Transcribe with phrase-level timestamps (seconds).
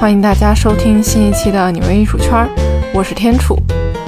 [0.00, 2.48] 欢迎大家收听新一期的纽约艺术圈，
[2.94, 3.56] 我是天楚。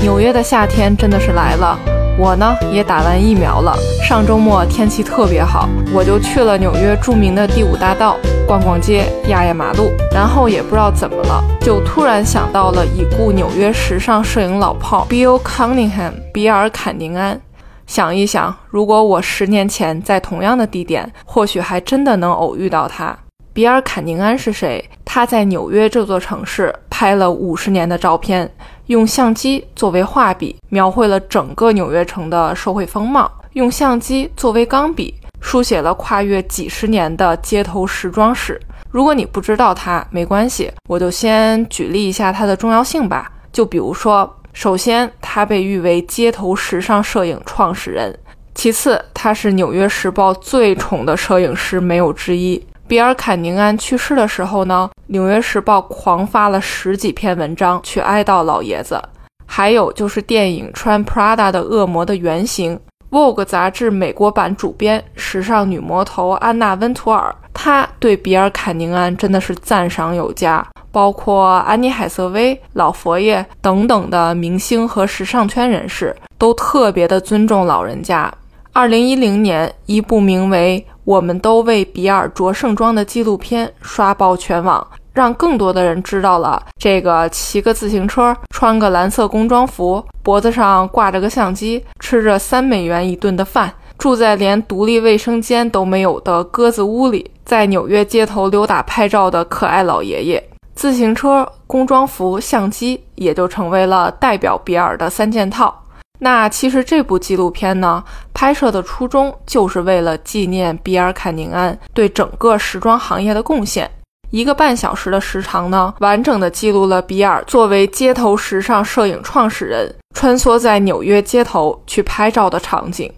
[0.01, 1.79] 纽约的夏天真的是来了，
[2.19, 3.77] 我呢也打完疫苗了。
[4.03, 8.17] 上周末天气特别好，我就去了纽约著名的第五大道
[8.47, 17.41] 逛逛街、压压马路，然后也不知道怎么了，就突然想到了已故纽约时尚摄影老炮 Bill Cunningham 比尔·坎宁安。
[17.87, 23.17] 想一想，如果我十年前在同样的地点，或许还真的能偶遇到他。
[23.53, 24.83] 比尔·坎宁安是谁？
[25.15, 28.51] 他在纽约这座城市拍了五十年的照片，
[28.87, 38.59] 用相机作为画笔，描绘了整个纽约城的社会风貌；用相机作为钢笔，书写了跨越几十年的街头时装史。
[38.91, 43.31] 如果你不知道他，没关系，我就先举例一下他的重要性吧。
[43.53, 48.11] 就比如说，首先，他被誉为街头时尚摄影创始人；
[48.55, 52.67] 其次，他是《纽约时报》最宠的摄影师，没有之一。
[52.93, 59.01] 比尔·坎宁安去世的时候呢，《纽约时报》狂发了十几篇文章去哀悼老爷子。
[59.47, 62.77] 还有就是电影《穿 Prada 的恶魔》的原型，
[63.11, 70.63] 《Vogue》杂志美国版主编、时尚女魔头安娜·温图尔，她对比尔·坎宁安真的是赞赏有加。
[70.91, 78.31] 包括安妮·海瑟薇、老佛爷等等的明星和时尚圈人士都特别的尊重老人家。
[78.75, 100.49] 二零一零年，一部名为我们都为比尔着盛装的纪录片刷爆全网，让更多的人知道了这个骑个自行车、穿个蓝色工装服、脖子上挂着个相机、吃着三美元一顿的饭、住在连独立卫生间都没有的鸽子屋里，在纽约街头溜达拍照的可爱老爷爷。
[100.75, 105.82] 自行车、工装服、相机也就成为了代表比尔的三件套。
[106.25, 113.91] 那其实这部纪录片呢，拍摄的初衷就是为了纪念比尔·坎宁安对整个时装行业的贡献。
[114.31, 123.13] 一个半小时的时长呢，完整的记录了比尔作为街头时尚摄影创始人，穿梭在纽约街头去拍照的场景。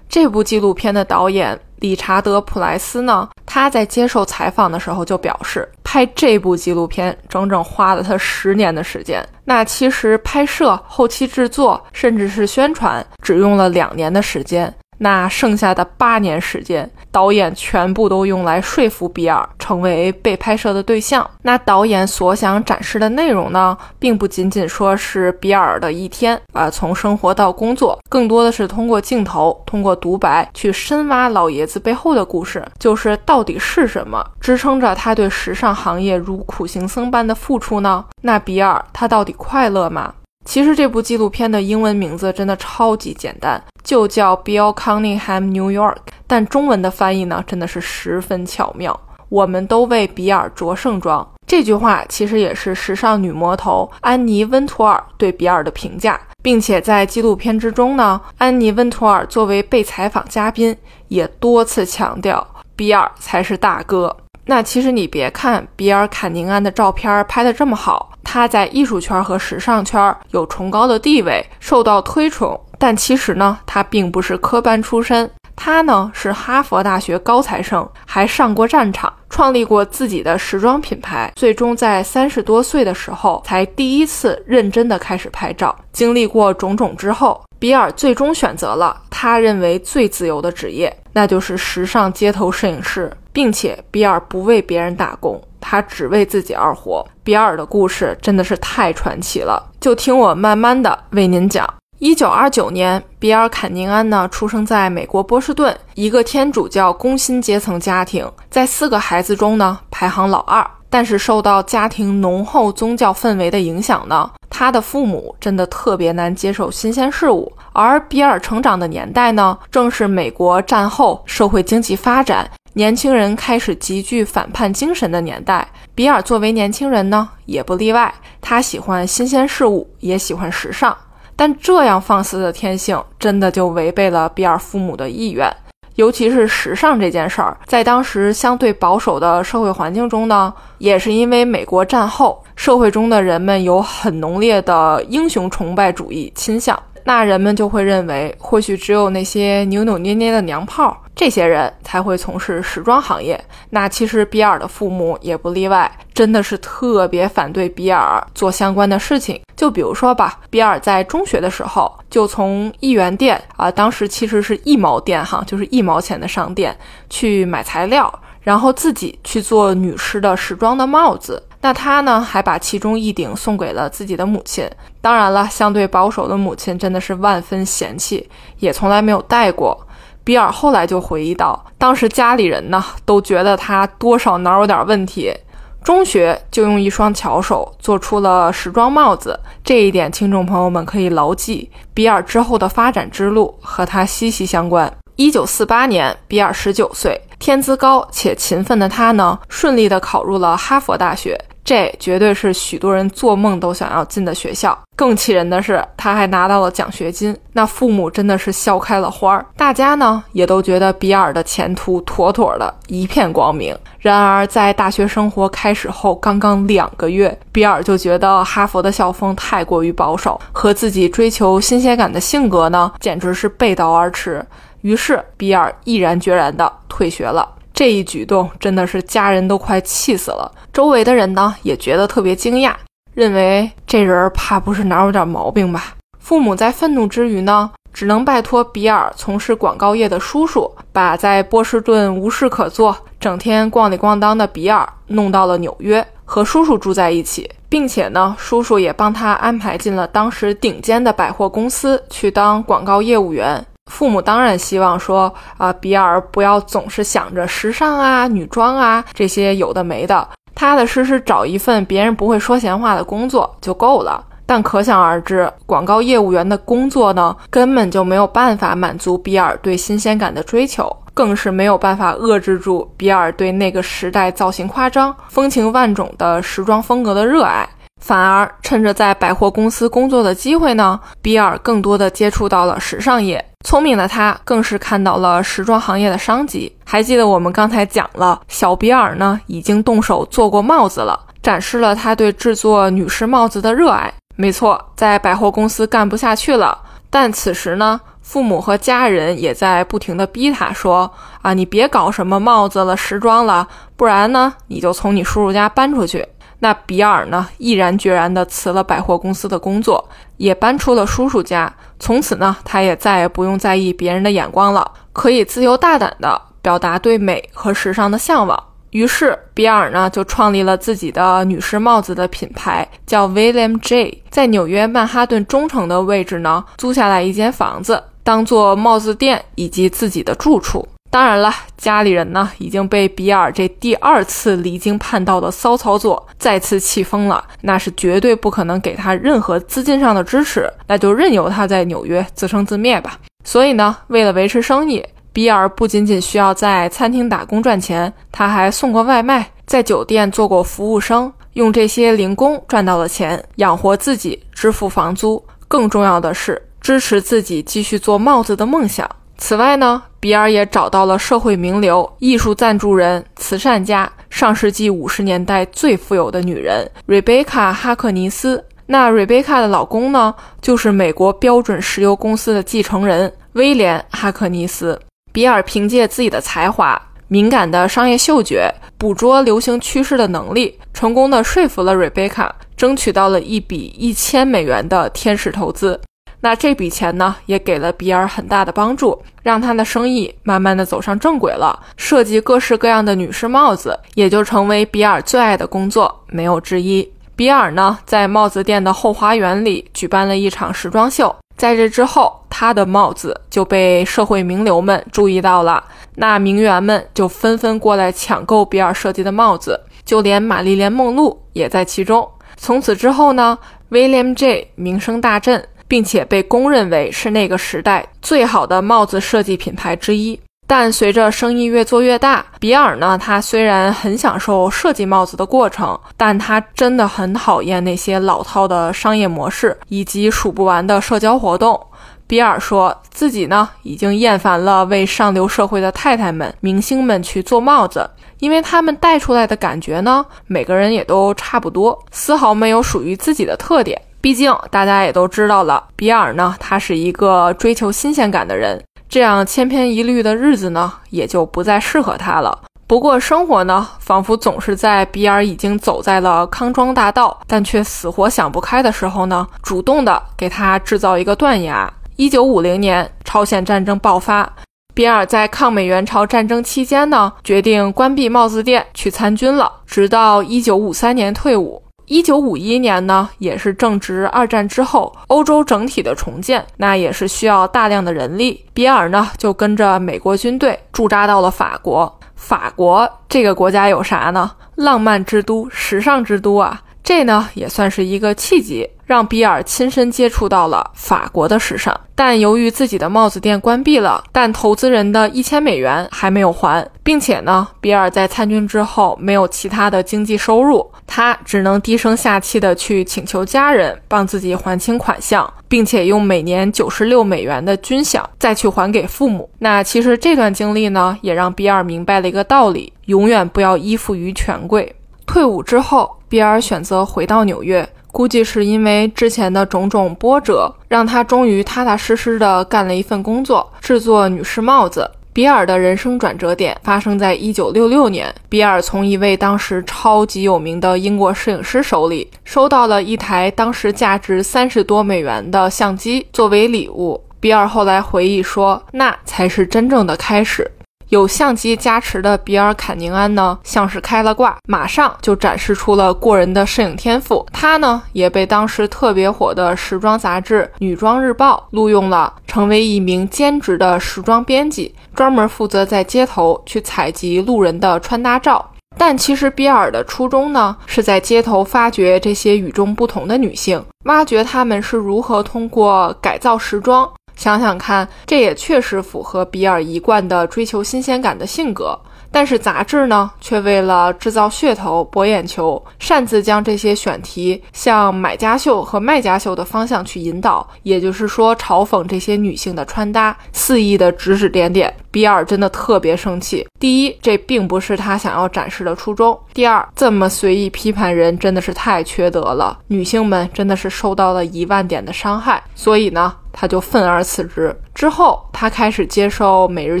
[0.08, 9.26] 这部纪录片的导演理查德·普莱斯呢，他在接受采访的时候就表示，拍这部纪录片整整花了他十年的时间。
[9.44, 14.72] 那其实拍摄、后期制作，甚至是宣传，只用了两年的时间。
[14.98, 21.28] 那剩下的八年时间，导演全部都用来说服比尔成为被拍摄的对象。
[21.42, 38.04] 那导演所想展示的内容呢，并不仅仅说是比尔的一天啊，从生活到工作，更多的是通过镜头、通过独白去深挖老爷子背后的故事，就是到底是什么支撑着他对时尚行业如苦行僧般的付出呢？
[38.22, 40.14] 那比尔他到底快乐吗？
[40.46, 45.96] 其实这部纪录片的英文名字真的超级简单，就叫 Bill Cunningham New York。
[46.26, 48.98] 但中文的翻译呢，真的是十分巧妙。
[49.28, 51.28] 我们都为比尔着盛装。
[51.46, 60.76] 这句话其实也是时尚女魔头安妮·温图尔对比尔的评价，并且在纪录片之中呢，安妮·温图尔作为被采访嘉宾，
[61.08, 62.46] 也多次强调
[62.76, 64.16] 比尔才是大哥。
[64.48, 68.12] 那其实你别看比尔·坎宁安的照片拍得这么好。
[68.22, 72.58] 他在艺术圈和时尚圈有崇高的地位，受到推崇。
[72.78, 81.32] 但其实呢，他并不是科班出身，他呢是哈佛大学高材生，还上过战场，创立过自己的时装品牌。
[81.36, 85.76] 最终在三十多岁的时候，才第一次认真的开始拍照。
[85.92, 95.42] 经历过种种之后，比尔最终选择了他认为最自由的职业，那就是时尚街头摄影师，并且比尔不为别人打工。
[95.60, 97.04] 他只为自己而活。
[97.24, 101.68] 比尔的故事真的是太传奇了，就听我慢慢的为您讲。
[101.98, 110.64] 一九二九年，比尔·坎宁安呢出生在美国波士顿一个天主教工薪阶层家庭，在四个孩子中呢排行老二。
[110.90, 117.50] 但是受到家庭浓厚宗教氛围的影响呢，他的父母真的特别难接受新鲜事物。
[117.72, 122.48] 而比尔成长的年代呢，正是美国战后社会经济发展。
[122.74, 128.12] 年轻人开始极具反叛精神的年代，比尔作为年轻人呢，也不例外。
[128.42, 130.94] 他喜欢新鲜事物，也喜欢时尚。
[131.36, 135.48] 但这样放肆的天性，真的就违背了比尔父母的意愿。
[135.96, 146.78] 尤其是时尚这件事儿，在当时相对保守的社会环境中呢，也是因为美国战后社会中的人们有很浓烈的英雄崇拜主义倾向。
[147.06, 153.40] 那人们就会认为，或许只有那些扭扭捏捏的娘炮，这些人才会从事时装行业。
[153.70, 159.40] 那其实比尔的父母也不例外，真的是特别反对比尔做相关的事情。
[159.54, 166.76] 就比如说吧，比尔在中学的时候，就从一元店啊，当时其实是一毛店哈，就是一毛钱的商店
[167.08, 171.40] 去买材料，然后自己去做女士的时装的帽子。
[171.66, 174.70] 那他呢，还把其中一顶送给了自己的母亲。
[175.00, 178.30] 当然了，相对保守的母亲真的是万分嫌弃，
[178.60, 179.76] 也从来没有戴过。
[180.22, 185.36] 比尔后来就回忆到，当时家里人呢都觉得他多少哪有点问题。
[185.82, 191.68] 中学就用一双巧手做出了时装帽子，这一点听众朋友们可以牢记。
[191.92, 194.88] 比尔之后的发展之路和他息息相关。
[195.16, 201.36] 一九四八年，比尔十九岁，天资高且勤奋的他呢，顺利的考入了哈佛大学。
[201.66, 204.78] 这绝对是许多人做梦都想要进的学校。
[204.94, 207.36] 更气人的是，他还拿到了奖学金。
[207.52, 209.44] 那父母真的是笑开了花儿。
[209.56, 213.76] 大家呢也都觉得比尔的前途妥妥的，一片光明。
[213.98, 224.46] 然而，在大学生活开始后刚刚两个月，比尔就觉得哈佛的校风太过于保守，和自己追求新鲜感的性格呢，简直是背道而驰。
[224.82, 227.55] 于是，比尔毅然决然地退学了。
[227.76, 232.72] 这一举动真的是家人都快气死了，周围的人呢也觉得特别惊讶，
[233.12, 235.94] 认为这人怕不是哪有点毛病吧？
[236.18, 253.62] 父母在愤怒之余呢，只能拜托比尔从事广告业的叔叔，把在波士顿无事可做、整天逛里逛当的比尔弄到了纽约，和叔叔住在一起，并且呢，叔叔也帮他安排进了当时顶尖的百货公司去当广告业务员。
[253.86, 264.22] 父母当然希望说啊，比尔不要总是想着时尚啊、女装啊这些有的没的，踏踏实实找一份别人不会说闲话的工作就够了。
[264.48, 277.68] 但可想而知，广告业务员的工作呢，根本就没有办法满足比尔对新鲜感的追求，更是没有办法遏制住比尔对那个时代造型夸张、风情万种的时装风格的热爱。
[278.00, 283.44] 反而趁着在百货公司工作的机会呢，比尔更多的接触到了时尚业。
[283.66, 286.72] 聪明的他更是看到了时装行业的商机。
[286.84, 294.14] 还记得我们刚才讲了，小比尔呢已经动手做过帽子了，展示了他对制作女士帽子的热爱。
[294.36, 296.78] 没错，在百货公司干不下去了，
[297.10, 301.12] 但此时呢，父母和家人也在不停的逼他说
[301.42, 303.66] ：“啊，你别搞什么帽子了、时装了，
[303.96, 306.24] 不然呢，你就从你叔叔家搬出去。”
[306.60, 311.72] 那比尔呢，毅然决然地辞了百货公司的工作，也搬出了叔叔家。
[311.98, 318.62] 从此呢，他也再也不用在意别人的眼光了，可以自由大胆地表达对美和时尚的向往。
[318.90, 324.22] 于是，比尔呢就创立了自己的女士帽子的品牌，叫 William J。
[324.30, 330.86] 在纽约曼哈顿中城的位置呢，租下来一间房子，当做帽子店以及自己的住处。
[331.16, 343.18] 当然了，家里人呢已经被比尔这第二次离经叛道的骚操作再次气疯了，那是绝对不可能给他任何资金上的支持，那就任由他在纽约自生自灭吧。
[343.46, 345.02] 所以呢，为了维持生意，
[345.32, 359.08] 比尔不仅仅需要在餐厅打工赚钱，他还送过外卖，在酒店做过服务生，用这些零工赚到了钱，养活自己，支付房租，更重要的是支持自己继续做帽子的梦想。
[359.38, 368.64] 此外呢，比尔也找到了社会名流、艺术赞助人、慈善家，上世纪五十年代最富有的女人瑞贝卡·哈克尼斯。
[368.86, 374.98] 那瑞贝卡的老公呢，就是美国标准石油公司的继承人威廉·哈克尼斯。
[375.32, 386.00] 比尔凭借自己的才华、敏感的商业嗅觉、捕捉流行趋势的能力，成功的说服了瑞贝卡，争取到了一笔一千美元的天使投资。
[386.46, 391.76] 那这笔钱呢，也给了比尔很大的帮助，让他的生意慢慢的走上正轨了。
[391.96, 397.12] 设计各式各样的女士帽子，也就成为比尔最爱的工作，没有之一。
[397.34, 405.82] 比尔呢，在帽子店的后花园里举办了一场时装秀，在这之后，他的帽子就被社会名流们注意到了，
[406.14, 412.30] 那名媛们就纷纷过来抢购比尔设计的帽子，就连玛丽莲梦露也在其中。
[412.56, 413.58] 从此之后呢
[413.90, 415.66] ，William J 名声大振。
[415.88, 420.38] 并且被公认为是那个时代最好的帽子设计品牌之一。
[420.68, 431.80] 但随着生意越做越大，比尔呢，他虽然很享受设计帽子的过程，但他真的很讨厌那些老套的商业模式以及数不完的社交活动。
[432.26, 444.02] 比尔说自己呢，已经厌烦了为上流社会的太太们、明星们去做帽子，因为他们戴出来的感觉呢，每个人也都差不多，丝毫没有属于自己的特点。
[444.20, 452.58] 毕竟大家也都知道了，比尔呢，他是一个追求新鲜感的人，这样千篇一律的日子呢，也就不再适合他了。
[452.88, 461.92] 不过生活呢，仿佛总是在比尔已经走在了康庄大道，但却死活想不开的时候呢，主动的给他制造一个断崖。
[462.16, 464.50] 一九五零年，朝鲜战争爆发，
[464.94, 471.82] 比尔在抗美援朝战争期间呢，决定关闭帽子店去参军了，直到一九五三年退伍。
[472.06, 478.64] 一九五一年呢，也是正值二战之后，欧洲整体的重建，那也是需要大量的人力。
[478.72, 482.18] 比尔呢，就跟着美国军队驻扎到了法国。
[482.36, 484.52] 法国这个国家有啥呢？
[484.76, 486.80] 浪漫之都，时尚之都啊！
[487.02, 491.98] 这呢也算是一个契机，让比尔亲身接触到了法国的时尚。
[492.14, 509.48] 但由于自己的帽子店关闭了，但投资人的一千美元还没有还，并且呢，比尔在参军之后没有其他的经济收入，他只能低声下气的去请求家人帮自己还清款项，并且用每年九十六美元的军饷再去还给父母。
[509.60, 514.94] 那其实这段经历呢，也让比尔明白了一个道理：永远不要依附于权贵。
[515.26, 525.10] 退伍之后，比尔选择回到纽约，估计是因为之前的种种波折，让他终于踏踏实实的干了一份工作，制作女士帽子。
[525.36, 537.22] 比尔的人生转折点发生在一九六六年，比尔从一位当时超级有名的英国摄影师手里收到了一台当时价值三十多美元的相机作为礼物。
[537.38, 540.70] 比尔后来回忆说，那才是真正的开始。
[541.08, 547.46] 有相机加持的比尔·坎宁安呢，像是开了挂，马上就展示出了过人的摄影天赋。
[547.52, 558.72] 他呢，也被当时特别火的时装杂志《女装日报》录用了，成为一名兼职的时装编辑，专门负责在街头去采集路人的穿搭照。
[558.98, 567.06] 但其实比尔的初衷呢，是在街头发掘这些与众不同的女性，挖掘她们是如何通过改造时装。
[567.36, 571.96] 想想看，这也确实符合比尔一贯的追求新鲜感的性格。
[572.32, 584.92] 但是杂志呢，却为了制造噱头、博眼球，擅自将这些选题向买家秀和卖家秀的方向去引导，也就是说，嘲讽这些女性的穿搭，肆意的指指点点。
[585.10, 586.66] 比尔真的特别生气。
[586.78, 595.62] 第一，这并不是他想要展示的初衷；第二，这么随意批判人真的是太缺德了，女性们真的是受到了一万点的伤害。
[595.74, 596.34] 所以呢。
[596.58, 597.78] 他就愤而辞职。
[597.94, 600.00] 之后，他开始接受《每日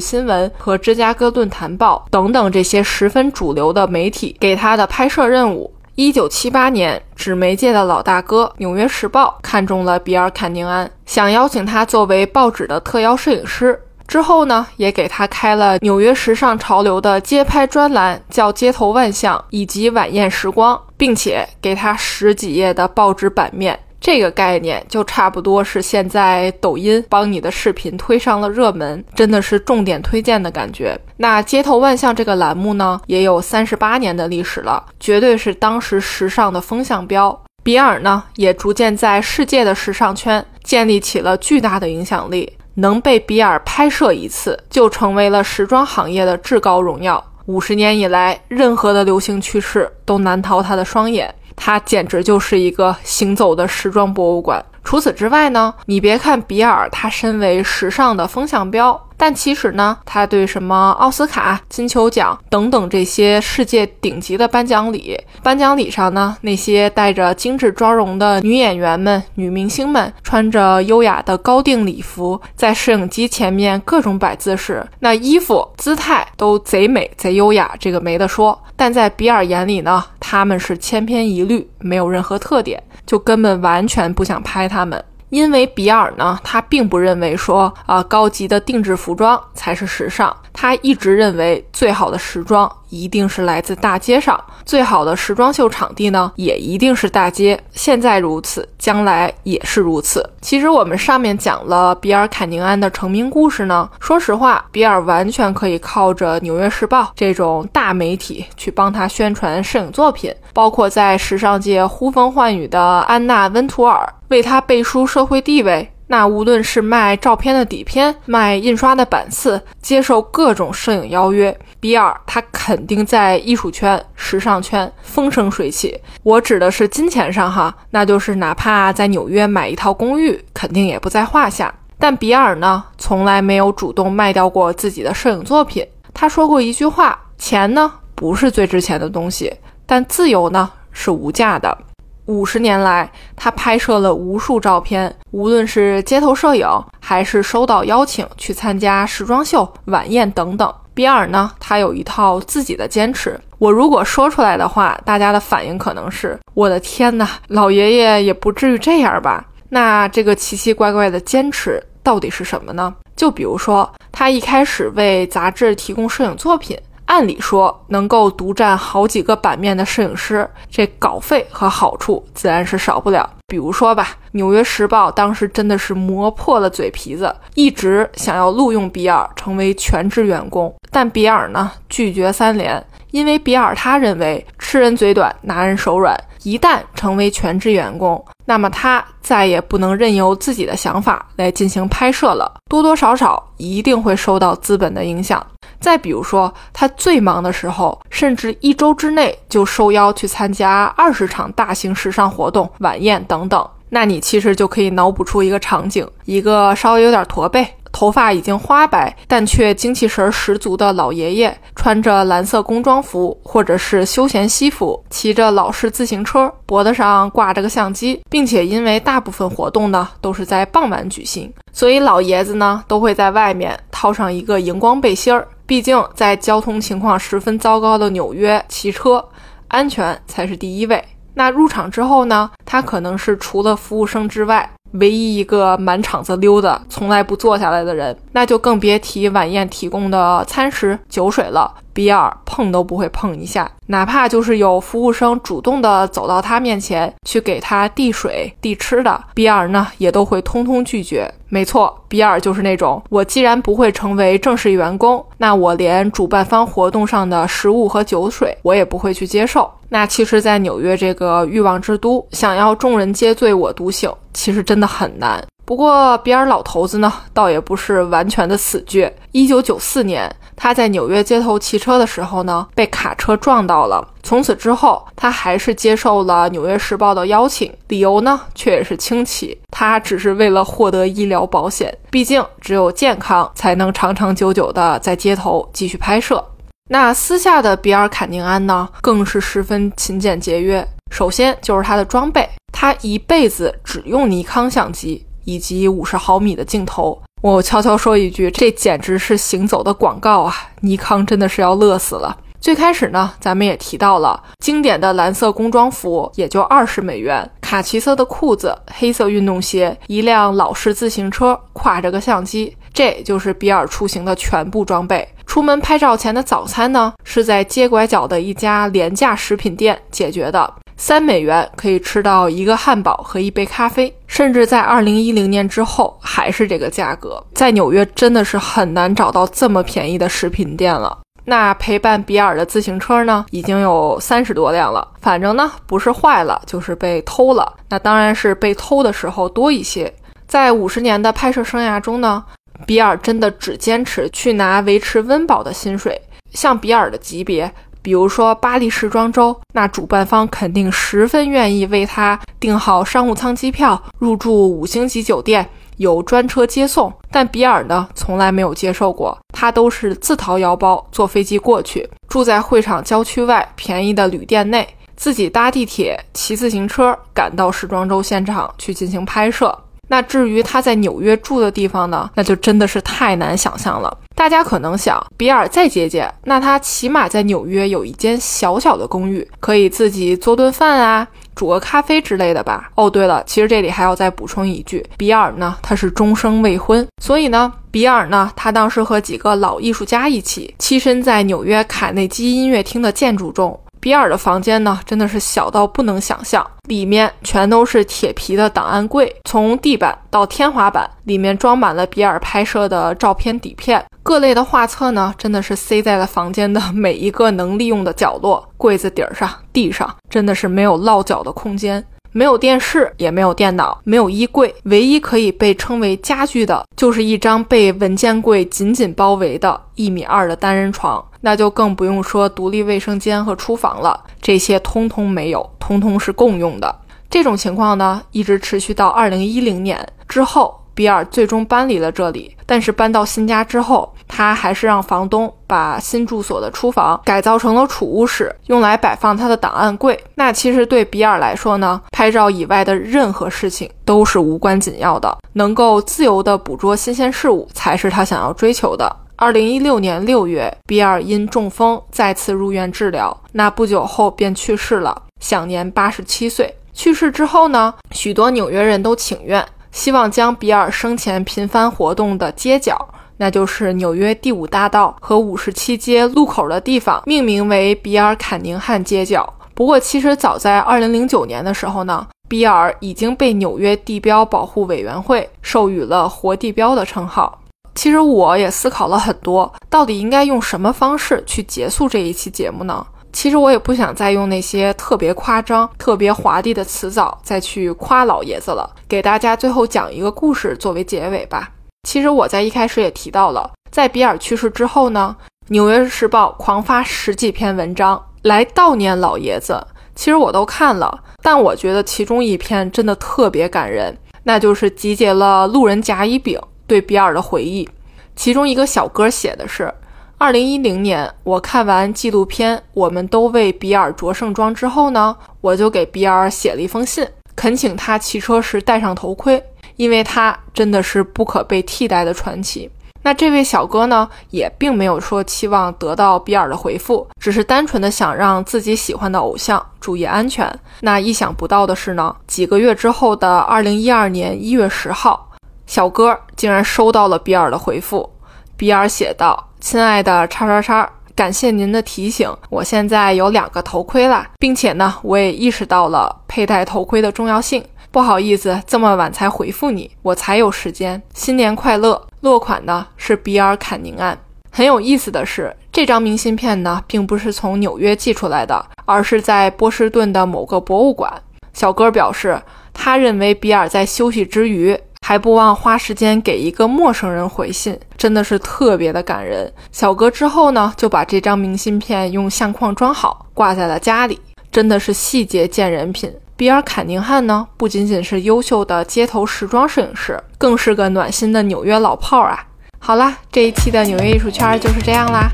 [0.00, 5.70] 新闻》和《芝加哥论坛报》等等这些十分主流的媒体给他的拍摄任务。
[5.94, 13.78] 一九七八年，纸媒界的老大哥《纽约时报》看中了比尔·坎宁安，想邀请他作为报纸的特邀摄影师。
[14.06, 23.80] 之后呢，也给他开了纽约时尚潮流的街拍专栏，叫《街头万象》以及《晚宴时光》，并且给他十几页的报纸版面。
[24.06, 30.96] 这个概念就差不多是现在抖音帮你的视频推上了热门，真的是重点推荐的感觉。
[31.16, 37.36] 那街头万象这个栏目呢，也有三十八年的历史了，绝对是当时时尚的风向标。
[37.64, 47.32] 比尔呢，也逐渐在世界的时尚圈建立起了巨大的影响力，能被比尔拍摄一次，就成为了时装行业的至高荣耀。
[47.46, 51.32] 五十年以来，任何的流行趋势都难逃他的双眼。
[51.54, 54.62] 他简直就是一个行走的时装博物馆。
[54.82, 59.00] 除此之外呢，你别看比尔，他身为时尚的风向标。
[59.16, 78.58] 但其实呢，他对什么奥斯卡、金球奖等等这些世界顶级的颁奖礼，颁奖礼上呢，那些带着精致妆容的女演员们、女明星们，穿着优雅的高定礼服，在摄影机前面各种摆姿势，那衣服姿态都贼美、贼优雅，这个没得说。
[78.78, 85.02] 但在比尔眼里呢，他们是千篇一律，没有任何特点，就根本完全不想拍他们。
[85.30, 90.34] 因为比尔呢，他并不认为说啊，高级的定制服装才是时尚。
[90.52, 97.58] 他一直认为，最好的时装一定是来自大街上，最好的时装秀场地呢，也一定是大街。
[97.72, 100.28] 现在如此，将来也是如此。
[100.40, 115.90] 其实我们上面讲了比尔·坎宁安的成名故事呢，说实话，比尔完全可以靠着《纽约时报》这种大媒体去帮他宣传摄影作品，包括在时尚界呼风唤雨的安娜·温图尔为他背书社会地位。
[116.08, 126.00] 那无论是卖照片的底片，卖印刷的版次，接受各种摄影邀约，比尔他肯定在艺术圈、时尚圈风生水起。
[126.22, 131.74] 我指的是金钱上哈，那就是哪怕在纽约买一套公寓，肯定也不在话下。
[131.98, 135.84] 但比尔呢，从来没有主动卖掉过自己的摄影作品。
[136.12, 139.52] 他说过一句话：“钱呢，不是最值钱的东西，
[139.86, 141.76] 但自由呢，是无价的。”
[142.26, 146.66] 五十年来，他拍摄了无数照片，无论是街头摄影，
[147.00, 150.72] 还是收到邀请去参加时装秀、晚宴等等。
[150.92, 153.40] 比尔呢，他有一套自己的坚持。
[153.58, 159.44] 我如果说出来的话，大家的反应可能是：我的天哪，老爷爷也不至于这样吧？
[159.68, 162.94] 那这个奇奇怪怪的坚持到底是什么呢？
[163.16, 163.90] 就比如说。
[164.18, 166.74] 他一开始为杂志提供摄影作品。
[167.06, 173.28] 按理说，能够独占好几个版面的摄影师，这稿费和好处自然是少不了。
[173.46, 195.44] 比如说吧，《纽约时报》当时真的是磨破了嘴皮子，一直想要录用比尔成为全职员工，但比尔呢拒绝三连，因为比尔他认为吃人嘴短，拿人手软，一旦成为全职员工，那么他再也不能任由自己的想法来进行拍摄了，多多少少一定会受到资本的影响。
[195.80, 203.68] 再比如说，他最忙的时候，甚至一周之内就受邀去参加二十场大型时尚活动、晚宴等等。
[203.88, 207.66] 那你其实就可以脑补出一个场景：一个稍微有点驼背。
[207.92, 225.48] 头发已经花白，但却精气神十足的老爷爷，穿着蓝色工装服或者是休闲西服，骑着老式自行车，脖子上挂着个相机，并且因为大部分活动呢都是在傍晚举行，所以老爷子呢都会在外面套上一个荧光背心儿。
[225.66, 229.28] 毕竟在交通情况十分糟糕的纽约，骑车
[229.68, 231.04] 安全才是第一位。
[231.34, 234.70] 那入场之后呢，他可能是除了服务生之外。
[234.92, 241.74] 唯一一个满场子溜达、从来不坐下来的人，那就更别提晚宴提供的餐食、酒水了。
[241.96, 251.32] 比尔碰都不会碰一下，哪怕就是有服务生主动的走到他面前去给他递水、递吃的，比尔呢也都会通通拒绝。
[251.48, 259.72] 没错，比尔就是那种，我既然不会成为正式员工，那我连主办方活动上的食物和酒水我也不会去接受。
[259.88, 265.42] 那其实，在纽约这个欲望之都，想要众人皆醉我独醒，其实真的很难。
[265.64, 269.10] 不过，比尔老头子呢，倒也不是完全的死倔。
[269.32, 274.06] 一九九四年，他在纽约街头骑车的时候呢，被卡车撞到了。
[274.22, 279.56] 从此之后，他还是接受了《纽约时报》的邀请，理由呢，却也是轻骑。
[279.70, 286.44] 他只是为了获得医疗保险，毕竟只有健康才能长长久久的在街头继续拍摄。
[286.88, 290.86] 那私下的比尔·坎宁安呢，更是十分勤俭节约。
[291.12, 295.24] 首先就是他的装备，他一辈子只用尼康相机。
[295.48, 300.52] 以及五十毫米的镜头，我悄悄说一句，这简直是行走的广告啊！
[300.80, 302.36] 尼康真的是要乐死了。
[302.60, 315.28] 最开始呢，咱们也提到了经典的蓝色工装服，也就二十美元；卡其色的裤子，黑色运动鞋，一辆老式自行车，挎着个相机，这就是比尔出行的全部装备。
[315.46, 320.74] 出门拍照前的早餐呢，是在街拐角的一家廉价食品店解决的。
[320.98, 327.42] 三美元可以吃到一个汉堡和一杯咖啡，甚至在二零一零年之后还是这个价格。
[327.54, 331.18] 在纽约真的是很难找到这么便宜的食品店了。
[331.44, 335.06] 那陪伴比尔的自行车呢，已经有三十多辆了。
[335.20, 337.74] 反正呢，不是坏了就是被偷了。
[337.90, 340.12] 那当然是被偷的时候多一些。
[340.48, 342.42] 在五十年的拍摄生涯中呢，
[342.86, 346.20] 比尔真的只坚持去拿维持温饱的薪水。
[346.52, 347.70] 像比尔的级别。
[348.06, 357.12] 比如说巴黎时装周，那主办方肯定十分愿意为他订好商务舱机票，入住五星级酒店，有专车接送。
[357.32, 369.76] 但比尔呢，从来没有接受过，他都是自掏腰包坐飞机过去，住在会场郊区外便宜的旅店内，自己搭地铁、骑自行车赶到时装周现场去进行拍摄。
[370.08, 374.16] 那至于他在纽约住的地方呢，那就真的是太难想象了。
[374.34, 382.90] 大家可能想，比尔再节俭，那他起码在纽约有一间小小的公寓，可以自己做顿饭啊，煮个咖啡之类的吧。
[382.96, 393.80] 哦，对了，其实这里还要再补充一句，比尔呢，他是终生未婚，所以呢，比尔呢，他当时和几个老艺术家一起栖身在纽约卡内基音乐厅的建筑中。
[394.06, 412.06] 比尔的房间呢，真的是小到不能想象，里面全都是铁皮的档案柜，从地板到天花板，里面装满了比尔拍摄的照片底片，各类的画册呢，真的是塞在了房间的每一个能利用的角落，柜子底上、地上，真的是没有落脚的空间。
[412.30, 421.24] 没有电视，也没有电脑，没有衣柜，唯一可以被称为家具的，就是一张被文件柜紧紧包围的一米二的单人床。
[421.46, 426.92] 那就更不用说独立卫生间和厨房了，这些通通没有，通通是共用的。
[427.30, 430.82] 这种情况呢，一直持续到二零一零年之后。
[430.96, 440.18] 比尔最终搬离了这里，但是搬到新家之后，他还是让房东把新住所的厨房改造成了储物室，用来摆放他的档案柜。
[440.36, 449.14] 那其实对比尔来说呢，拍照以外的任何事情都是无关紧要的，能够自由地捕捉新鲜事物才是他想要追求的。
[449.38, 456.74] 二零一六年六月，比尔因中风再次入院治疗，那不久后便去世了，享年八十七岁。
[456.94, 459.62] 去世之后呢，许多纽约人都请愿。
[459.92, 469.54] 希望将比尔生前频繁活动的街角那就是纽约第五大道和五十七街路口的地方命名为比尔·坎宁汉街角。
[469.74, 477.60] 不过，其实早在二零零九年的时候呢，比尔已经被纽约地标保护委员会授予了活地标的称号。
[477.96, 483.04] 其实我也思考了很多，到底应该用什么方式去结束这一期节目呢？
[483.32, 491.70] 其实我也不想再用那些特别夸张、特别华丽的词藻再去夸老爷子了，给大家最后讲一个故事作为结尾吧。
[492.06, 495.36] 其实我在一开始也提到了，在比尔去世之后呢，
[495.68, 499.86] 《纽约时报》狂发十几篇文章来悼念老爷子。
[500.14, 507.88] 其实我都看了，但我觉得其中一篇真的特别感人，那就是集结了路人甲乙丙对比尔的回忆。
[508.34, 509.92] 其中一个小哥写的是。
[510.38, 519.64] 二零一零年，我看完纪录片《我们都为比尔着盛装》之后呢，我就给比尔写了一封信，恳请他骑车时戴上头盔，
[519.96, 522.90] 因为他真的是不可被替代的传奇。
[523.22, 530.70] 那这位小哥呢，也并没有说期望得到比尔的回复，只是单纯的想让自己喜欢的偶像注意安全。
[531.00, 535.45] 那意想不到的是呢，几个月之后的二零一二年一月十号，
[535.86, 538.28] 小哥竟然收到了比尔的回复。
[538.76, 539.62] 比尔写道。
[539.78, 547.84] 亲爱的叉叉叉，感谢您的提醒，我现在有两个头盔了，并且呢，我也意识到了佩戴头盔的重要性。
[548.10, 551.22] 不好意思，这么晚才回复你，我才有时间。
[551.34, 552.26] 新年快乐！
[552.40, 554.36] 落款呢是比尔·坎宁安。
[554.72, 561.32] 很有意思的是，这张明信片呢，并不是从纽约寄出来的，而是在波士顿的某个博物馆。
[561.74, 562.60] 小哥表示，
[562.92, 564.98] 他认为比尔在休息之余。
[565.28, 569.68] 还不忘花时间给一个陌生人回信，真的是特别的感人。
[569.90, 574.38] 小哥之后呢，就把这张明信片用相框装好，挂在了家里，
[574.70, 576.32] 真的是细节见人品。
[576.54, 582.64] 比尔·坎宁汉呢，不仅仅是优秀的街头时装摄影师，更是个暖心的纽约老炮儿啊！
[583.00, 585.50] 好啦，这一期的纽约艺术圈就是这样啦。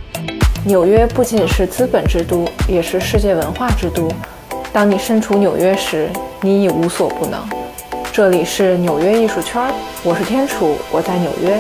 [0.66, 4.06] 纽约不仅是资本之都，也是世界文化之都。
[4.70, 6.10] 当你身处纽约时，
[6.42, 7.40] 你已无所不能。
[8.14, 9.72] 这里是纽约艺术圈，
[10.04, 11.58] 我是天楚，我在纽约。